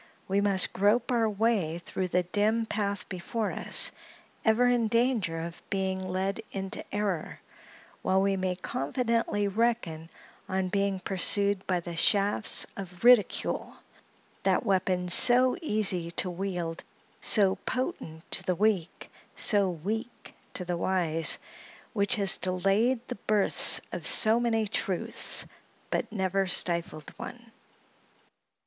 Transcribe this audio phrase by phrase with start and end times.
[0.27, 3.91] We must grope our way through the dim path before us,
[4.43, 7.39] ever in danger of being led into error,
[8.01, 10.09] while we may confidently reckon
[10.49, 16.81] on being pursued by the shafts of ridicule—that weapon so easy to wield,
[17.21, 24.07] so potent to the weak, so weak to the wise—which has delayed the births of
[24.07, 25.45] so many truths,
[25.91, 27.51] but never stifled one.